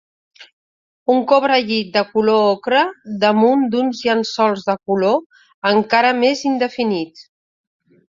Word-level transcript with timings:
Un 1.15 1.19
cobrellit 1.31 1.89
de 1.97 2.01
color 2.13 2.45
ocre 2.53 2.79
damunt 3.23 3.65
d'uns 3.75 4.01
llençols 4.07 4.65
de 4.71 4.77
color 4.91 5.69
encara 5.73 6.15
més 6.23 6.43
indefinit. 6.53 7.23